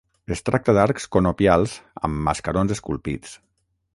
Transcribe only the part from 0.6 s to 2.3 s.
d'arcs conopials amb